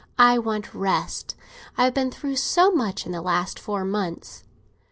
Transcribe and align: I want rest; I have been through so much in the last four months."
I 0.17 0.39
want 0.39 0.73
rest; 0.73 1.35
I 1.77 1.83
have 1.83 1.93
been 1.93 2.09
through 2.09 2.37
so 2.37 2.71
much 2.71 3.05
in 3.05 3.11
the 3.11 3.21
last 3.21 3.59
four 3.59 3.85
months." 3.85 4.43